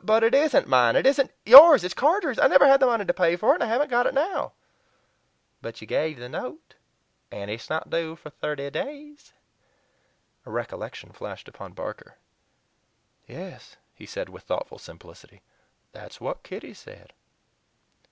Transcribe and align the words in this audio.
"But 0.00 0.22
it 0.22 0.32
isn't 0.32 0.68
MINE! 0.68 0.94
It 0.94 1.06
isn't 1.06 1.32
YOURS! 1.44 1.82
It's 1.82 1.92
Carter's. 1.92 2.38
I 2.38 2.46
never 2.46 2.68
had 2.68 2.78
the 2.78 2.86
money 2.86 3.04
to 3.04 3.12
pay 3.12 3.34
for 3.34 3.50
it 3.50 3.54
and 3.54 3.64
I 3.64 3.66
haven't 3.66 3.90
got 3.90 4.06
it 4.06 4.14
now." 4.14 4.52
"But 5.60 5.80
you 5.80 5.88
gave 5.88 6.20
the 6.20 6.28
note 6.28 6.76
and 7.32 7.50
it 7.50 7.54
is 7.54 7.68
not 7.68 7.90
due 7.90 8.14
for 8.14 8.30
thirty 8.30 8.70
days." 8.70 9.32
A 10.46 10.52
recollection 10.52 11.10
flashed 11.10 11.48
upon 11.48 11.72
Barker. 11.72 12.16
"Yes," 13.26 13.76
he 13.96 14.06
said 14.06 14.28
with 14.28 14.44
thoughtful 14.44 14.78
simplicity, 14.78 15.42
"that's 15.90 16.20
what 16.20 16.44
Kitty 16.44 16.72
said." 16.72 17.12